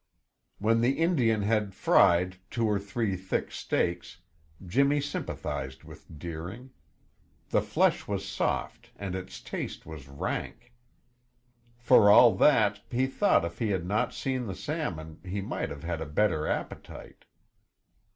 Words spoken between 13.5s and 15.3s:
he had not seen the salmon